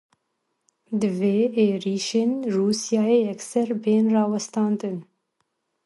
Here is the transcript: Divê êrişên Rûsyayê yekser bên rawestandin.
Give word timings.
Divê 0.99 1.37
êrişên 1.65 2.31
Rûsyayê 2.53 3.19
yekser 3.27 3.69
bên 3.83 4.05
rawestandin. 4.13 4.97